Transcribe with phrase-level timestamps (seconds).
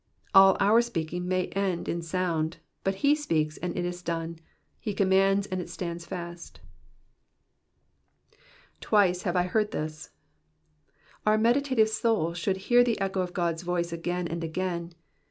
[0.33, 4.39] All our speaking may yet end in sound; but he speaks, and it is done;
[4.79, 6.59] he commands, and, it stands fast.
[8.81, 10.09] *'2Vice Jiave I heard this.^^
[11.23, 14.93] Our meditative soul should hear the echo of God's voice again and again.